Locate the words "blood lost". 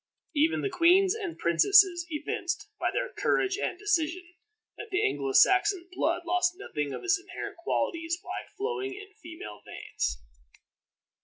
5.93-6.53